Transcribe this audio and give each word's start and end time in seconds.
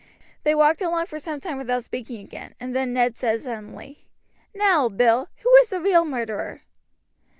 They 0.41 0.55
walked 0.55 0.81
along 0.81 1.05
for 1.05 1.19
some 1.19 1.39
time 1.41 1.59
without 1.59 1.83
speaking 1.83 2.21
again, 2.21 2.55
and 2.59 2.75
then 2.75 2.91
Ned 2.91 3.15
said 3.15 3.39
suddenly: 3.41 4.07
"Now, 4.55 4.89
Bill, 4.89 5.29
who 5.43 5.55
is 5.57 5.69
the 5.69 5.79
real 5.79 6.05
murderer?" 6.05 6.63